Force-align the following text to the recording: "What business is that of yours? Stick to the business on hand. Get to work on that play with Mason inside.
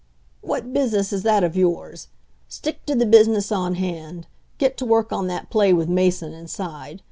"What 0.41 0.73
business 0.73 1.13
is 1.13 1.21
that 1.21 1.43
of 1.43 1.55
yours? 1.55 2.07
Stick 2.49 2.87
to 2.87 2.95
the 2.95 3.05
business 3.05 3.51
on 3.51 3.75
hand. 3.75 4.25
Get 4.57 4.75
to 4.77 4.85
work 4.87 5.13
on 5.13 5.27
that 5.27 5.51
play 5.51 5.73
with 5.73 5.87
Mason 5.89 6.33
inside. 6.33 6.99